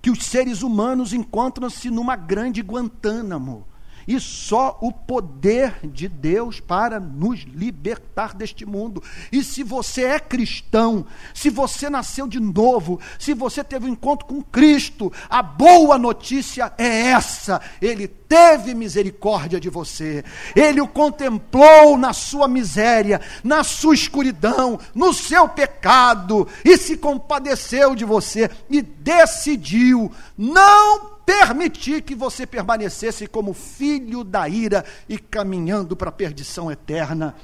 [0.00, 3.66] Que os seres humanos encontram-se numa grande Guantánamo
[4.06, 9.02] e só o poder de Deus para nos libertar deste mundo.
[9.30, 14.26] E se você é cristão, se você nasceu de novo, se você teve um encontro
[14.26, 21.96] com Cristo, a boa notícia é essa: Ele teve misericórdia de você, Ele o contemplou
[21.96, 28.82] na sua miséria, na sua escuridão, no seu pecado, e se compadeceu de você e
[28.82, 36.70] decidiu não permitir que você permanecesse como filho da ira e caminhando para a perdição
[36.70, 37.34] eterna.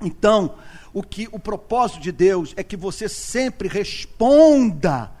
[0.00, 0.56] Então,
[0.92, 5.12] o que o propósito de Deus é que você sempre responda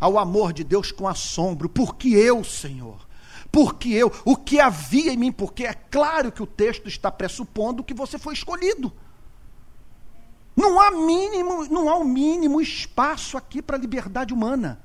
[0.00, 3.06] ao amor de Deus com assombro, porque eu, Senhor,
[3.50, 7.84] porque eu, o que havia em mim, porque é claro que o texto está pressupondo
[7.84, 8.92] que você foi escolhido.
[10.54, 14.80] Não há mínimo, não há o mínimo espaço aqui para a liberdade humana.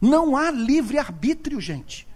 [0.00, 2.06] Não há livre-arbítrio, gente.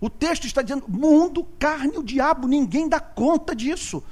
[0.00, 4.02] O texto está dizendo: mundo, carne, o diabo, ninguém dá conta disso.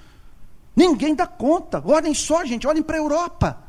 [0.77, 1.83] Ninguém dá conta.
[1.85, 3.65] Olhem só, gente, olhem para a Europa.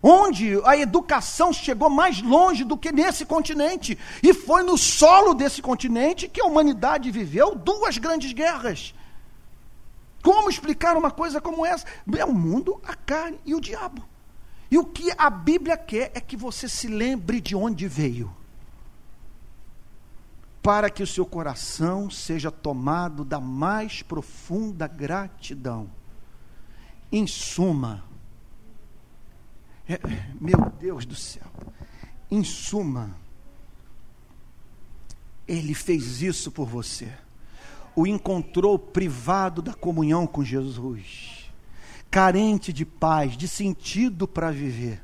[0.00, 3.98] Onde a educação chegou mais longe do que nesse continente.
[4.22, 8.94] E foi no solo desse continente que a humanidade viveu duas grandes guerras.
[10.22, 11.84] Como explicar uma coisa como essa?
[12.16, 14.04] É o mundo, a carne e o diabo.
[14.70, 18.32] E o que a Bíblia quer é que você se lembre de onde veio
[20.62, 25.90] para que o seu coração seja tomado da mais profunda gratidão.
[27.10, 28.04] Em suma,
[29.88, 29.98] é,
[30.40, 31.50] meu Deus do céu,
[32.30, 33.14] em suma,
[35.48, 37.12] ele fez isso por você.
[37.94, 41.50] O encontrou privado da comunhão com Jesus,
[42.10, 45.02] carente de paz, de sentido para viver.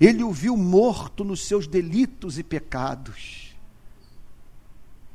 [0.00, 3.43] Ele o viu morto nos seus delitos e pecados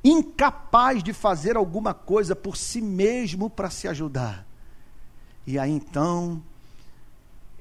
[0.03, 4.45] incapaz de fazer alguma coisa por si mesmo para se ajudar.
[5.45, 6.41] E aí então,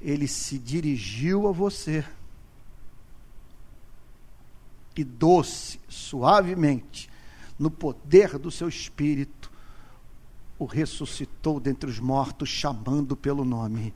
[0.00, 2.04] ele se dirigiu a você
[4.96, 7.08] e doce, suavemente,
[7.56, 9.50] no poder do seu espírito,
[10.58, 13.94] o ressuscitou dentre os mortos, chamando pelo nome,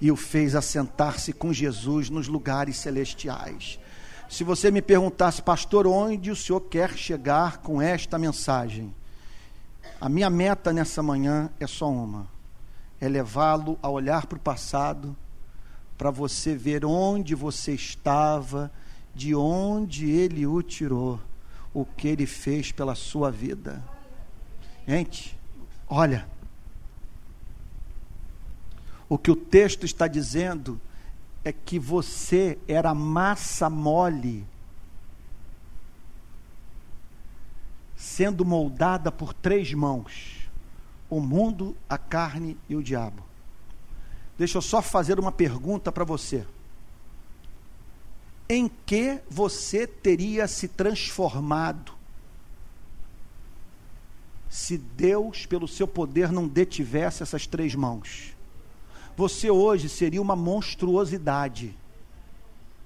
[0.00, 3.80] e o fez assentar-se com Jesus nos lugares celestiais.
[4.28, 8.92] Se você me perguntasse, pastor, onde o senhor quer chegar com esta mensagem?
[10.00, 12.26] A minha meta nessa manhã é só uma:
[13.00, 15.16] é levá-lo a olhar para o passado,
[15.96, 18.70] para você ver onde você estava,
[19.14, 21.20] de onde ele o tirou,
[21.72, 23.82] o que ele fez pela sua vida.
[24.86, 25.38] Gente,
[25.88, 26.26] olha,
[29.08, 30.80] o que o texto está dizendo
[31.46, 34.44] é que você era massa mole,
[37.94, 40.50] sendo moldada por três mãos:
[41.08, 43.22] o mundo, a carne e o diabo.
[44.36, 46.44] Deixa eu só fazer uma pergunta para você.
[48.48, 51.94] Em que você teria se transformado
[54.48, 58.35] se Deus, pelo seu poder, não detivesse essas três mãos?
[59.16, 61.74] Você hoje seria uma monstruosidade.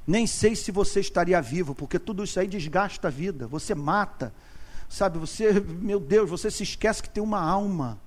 [0.07, 4.33] Nem sei se você estaria vivo, porque tudo isso aí desgasta a vida, você mata.
[4.89, 7.99] Sabe, você, meu Deus, você se esquece que tem uma alma.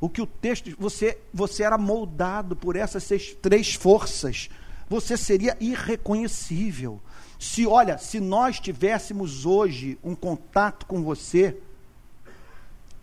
[0.00, 4.48] O que o texto, você, você era moldado por essas seis, três forças.
[4.88, 7.00] Você seria irreconhecível.
[7.38, 11.56] Se, olha, se nós tivéssemos hoje um contato com você,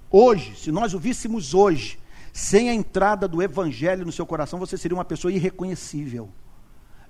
[0.10, 2.00] hoje, se nós o víssemos hoje,
[2.38, 6.30] sem a entrada do evangelho no seu coração, você seria uma pessoa irreconhecível.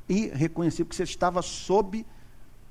[0.07, 2.05] Irreconhecível, porque você estava sob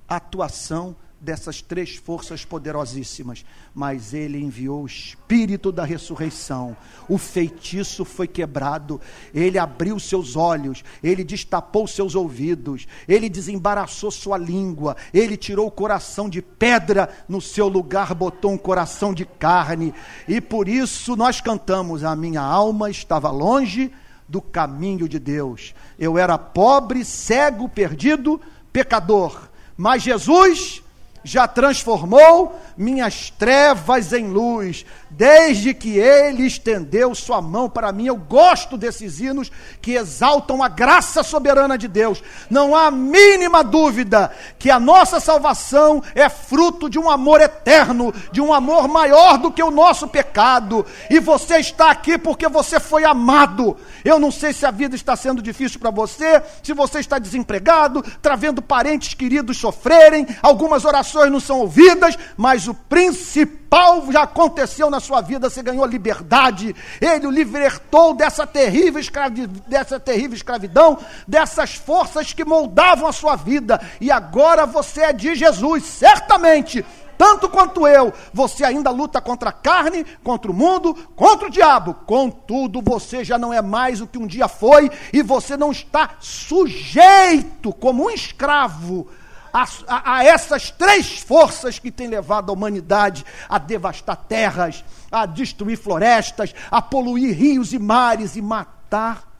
[0.09, 3.45] a atuação dessas três forças poderosíssimas,
[3.75, 6.77] mas ele enviou o espírito da ressurreição.
[7.09, 9.01] O feitiço foi quebrado,
[9.35, 15.71] ele abriu seus olhos, ele destapou seus ouvidos, ele desembaraçou sua língua, ele tirou o
[15.71, 19.95] coração de pedra no seu lugar, botou um coração de carne,
[20.29, 23.91] e por isso nós cantamos: A minha alma estava longe
[24.29, 25.75] do caminho de Deus.
[25.99, 28.41] Eu era pobre, cego, perdido,
[28.73, 29.49] pecador.
[29.77, 30.83] Mas Jesus
[31.27, 38.07] já transformou minhas trevas em luz, desde que ele estendeu sua mão para mim.
[38.07, 39.51] Eu gosto desses hinos
[39.81, 42.23] que exaltam a graça soberana de Deus.
[42.51, 48.43] Não há mínima dúvida que a nossa salvação é fruto de um amor eterno, de
[48.43, 50.85] um amor maior do que o nosso pecado.
[51.09, 53.77] E você está aqui porque você foi amado.
[54.05, 58.05] Eu não sei se a vida está sendo difícil para você, se você está desempregado,
[58.21, 65.01] travendo parentes queridos sofrerem, algumas orações não são ouvidas, mas o principal já aconteceu na
[65.01, 71.75] sua vida, você ganhou liberdade, ele o libertou dessa terrível, escravi, dessa terrível escravidão, dessas
[71.75, 76.85] forças que moldavam a sua vida, e agora você é de Jesus, certamente.
[77.19, 81.95] Tanto quanto eu, você ainda luta contra a carne, contra o mundo, contra o diabo.
[82.07, 86.11] Contudo, você já não é mais o que um dia foi e você não está
[86.21, 89.09] sujeito como um escravo
[89.57, 95.25] a, a, a, essas três forças que têm levado a humanidade a devastar terras, a
[95.25, 99.35] destruir florestas, a poluir rios e mares e matar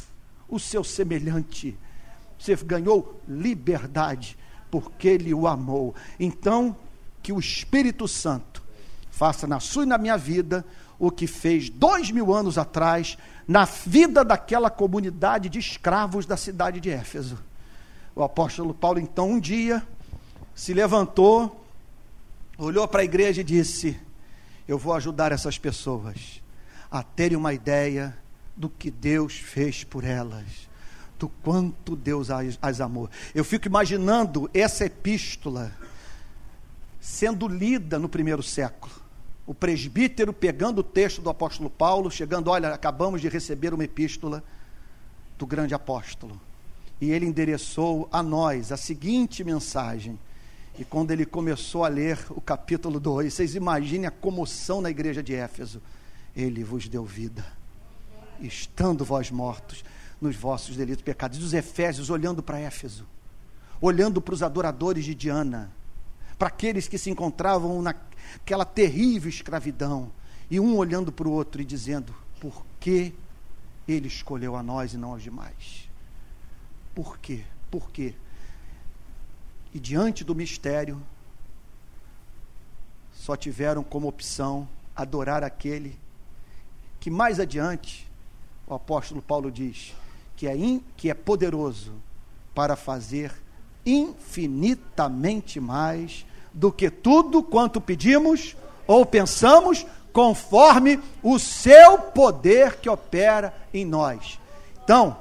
[0.49, 1.77] o seu semelhante.
[2.39, 4.39] Você ganhou liberdade
[4.71, 5.95] porque ele o amou.
[6.19, 6.75] Então,
[7.23, 8.63] que o Espírito Santo
[9.11, 10.65] faça na sua e na minha vida
[10.99, 16.81] o que fez dois mil anos atrás na vida daquela comunidade de escravos da cidade
[16.81, 17.39] de Éfeso.
[18.15, 19.87] O apóstolo Paulo, então, um dia,
[20.57, 21.63] se levantou,
[22.57, 24.01] olhou para a igreja e disse:
[24.67, 26.43] Eu vou ajudar essas pessoas
[26.91, 28.17] a terem uma ideia
[28.57, 30.47] do que Deus fez por elas,
[31.19, 33.11] do quanto Deus as, amou.
[33.35, 35.71] Eu fico imaginando essa epístola
[36.99, 38.95] sendo lida no primeiro século.
[39.47, 44.43] O presbítero pegando o texto do apóstolo Paulo, chegando, olha, acabamos de receber uma epístola
[45.37, 46.41] do grande apóstolo.
[46.99, 50.19] E ele endereçou a nós a seguinte mensagem:
[50.79, 55.23] e quando ele começou a ler o capítulo 2, vocês imaginem a comoção na igreja
[55.23, 55.81] de Éfeso.
[56.35, 57.45] Ele vos deu vida,
[58.41, 59.83] estando vós mortos
[60.21, 61.39] nos vossos delitos e pecados.
[61.39, 63.07] E os Efésios olhando para Éfeso,
[63.81, 65.71] olhando para os adoradores de Diana,
[66.39, 70.11] para aqueles que se encontravam naquela terrível escravidão,
[70.51, 73.15] e um olhando para o outro e dizendo: por que
[73.89, 75.89] ele escolheu a nós e não aos demais?
[76.95, 77.45] Por quê?
[77.71, 78.15] Por quê?
[79.77, 81.03] E diante do mistério,
[83.13, 84.67] só tiveram como opção
[84.97, 85.99] adorar aquele
[86.99, 88.11] que mais adiante
[88.67, 89.95] o apóstolo Paulo diz
[90.35, 91.93] que é, in, que é poderoso
[92.55, 93.31] para fazer
[93.85, 96.25] infinitamente mais
[96.55, 98.57] do que tudo quanto pedimos
[98.87, 104.41] ou pensamos, conforme o seu poder que opera em nós.
[104.83, 105.19] Então,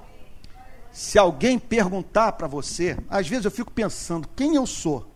[0.96, 5.12] se alguém perguntar para você, às vezes eu fico pensando, quem eu sou?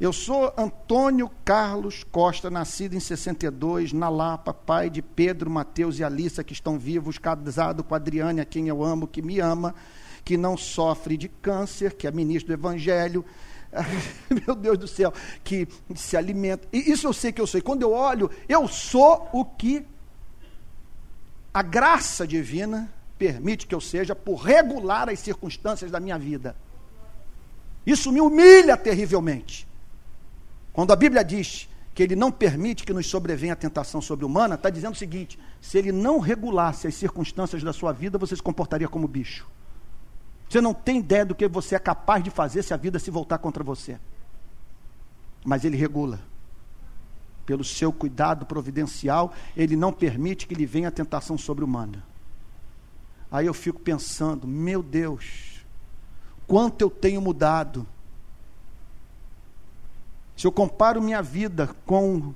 [0.00, 6.02] Eu sou Antônio Carlos Costa, nascido em 62, na Lapa, pai de Pedro, Mateus e
[6.02, 9.76] Alissa, que estão vivos, casado com a Adriane, a quem eu amo, que me ama,
[10.24, 13.24] que não sofre de câncer, que é ministro do Evangelho,
[14.44, 15.14] meu Deus do céu,
[15.44, 16.66] que se alimenta.
[16.72, 17.58] E isso eu sei que eu sou.
[17.58, 19.86] E quando eu olho, eu sou o que
[21.54, 26.56] a graça divina permite que eu seja por regular as circunstâncias da minha vida.
[27.86, 29.66] Isso me humilha terrivelmente.
[30.72, 34.68] Quando a Bíblia diz que ele não permite que nos sobrevenha a tentação sobre-humana, está
[34.70, 38.88] dizendo o seguinte: se ele não regulasse as circunstâncias da sua vida, você se comportaria
[38.88, 39.46] como bicho.
[40.48, 43.10] Você não tem ideia do que você é capaz de fazer se a vida se
[43.10, 43.98] voltar contra você.
[45.44, 46.20] Mas ele regula.
[47.46, 52.02] Pelo seu cuidado providencial, ele não permite que lhe venha a tentação sobre-humana.
[53.34, 55.66] Aí eu fico pensando, meu Deus,
[56.46, 57.84] quanto eu tenho mudado.
[60.36, 62.32] Se eu comparo minha vida com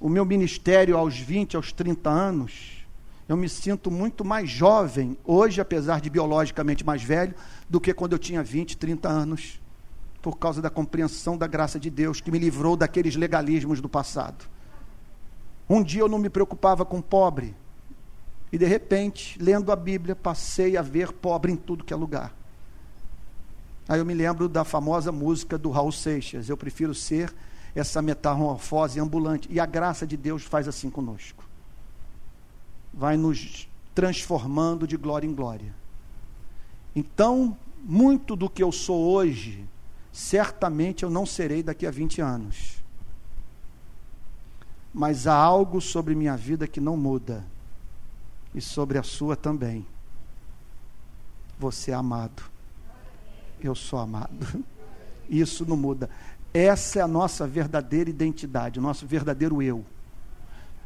[0.00, 2.84] o meu ministério aos 20, aos 30 anos,
[3.28, 7.36] eu me sinto muito mais jovem hoje, apesar de biologicamente mais velho,
[7.70, 9.60] do que quando eu tinha 20, 30 anos,
[10.20, 14.44] por causa da compreensão da graça de Deus que me livrou daqueles legalismos do passado.
[15.70, 17.54] Um dia eu não me preocupava com pobre,
[18.52, 22.34] e de repente, lendo a Bíblia, passei a ver pobre em tudo que é lugar.
[23.88, 27.34] Aí eu me lembro da famosa música do Raul Seixas: Eu prefiro ser
[27.74, 29.48] essa metamorfose ambulante.
[29.50, 31.44] E a graça de Deus faz assim conosco.
[32.92, 35.74] Vai nos transformando de glória em glória.
[36.94, 39.64] Então, muito do que eu sou hoje,
[40.12, 42.78] certamente eu não serei daqui a 20 anos.
[44.92, 47.44] Mas há algo sobre minha vida que não muda,
[48.58, 49.86] e sobre a sua também.
[51.58, 52.42] Você é amado,
[53.60, 54.64] eu sou amado.
[55.30, 56.10] Isso não muda.
[56.52, 59.84] Essa é a nossa verdadeira identidade, o nosso verdadeiro eu.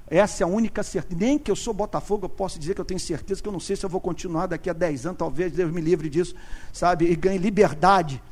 [0.07, 1.19] Essa é a única certeza.
[1.19, 3.61] Nem que eu sou Botafogo, eu posso dizer que eu tenho certeza que eu não
[3.61, 6.35] sei se eu vou continuar daqui a 10 anos, talvez Deus me livre disso,
[6.73, 7.11] sabe?
[7.11, 8.23] E ganhe liberdade.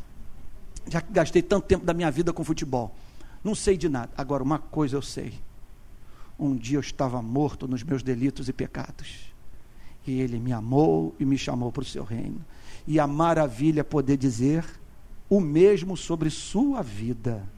[0.86, 2.94] Já que gastei tanto tempo da minha vida com futebol.
[3.42, 4.12] Não sei de nada.
[4.18, 5.32] Agora, uma coisa eu sei.
[6.38, 9.29] Um dia eu estava morto nos meus delitos e pecados.
[10.06, 12.44] E Ele me amou e me chamou para o seu reino.
[12.86, 14.64] E a maravilha poder dizer
[15.30, 17.48] o mesmo sobre sua vida.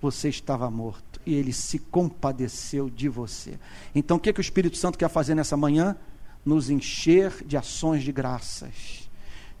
[0.00, 3.56] Você estava morto e ele se compadeceu de você.
[3.94, 5.96] Então, o que, é que o Espírito Santo quer fazer nessa manhã?
[6.44, 9.08] Nos encher de ações de graças,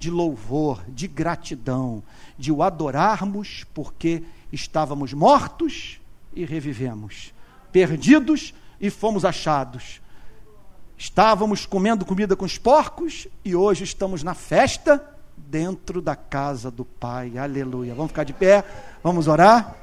[0.00, 2.02] de louvor, de gratidão,
[2.36, 6.00] de o adorarmos porque estávamos mortos
[6.34, 7.32] e revivemos,
[7.70, 10.01] perdidos e fomos achados.
[10.96, 15.02] Estávamos comendo comida com os porcos e hoje estamos na festa
[15.36, 17.36] dentro da casa do Pai.
[17.36, 17.94] Aleluia.
[17.94, 18.64] Vamos ficar de pé,
[19.02, 19.76] vamos orar.